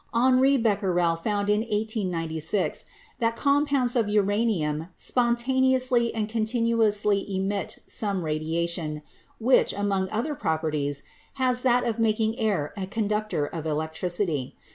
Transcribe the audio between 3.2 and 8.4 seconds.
compounds of ura nium spontaneously and continuously emit some